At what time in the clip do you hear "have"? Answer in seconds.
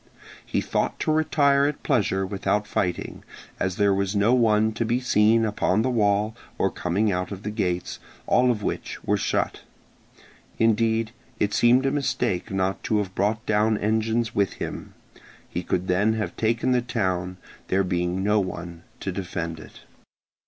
12.97-13.13, 16.13-16.35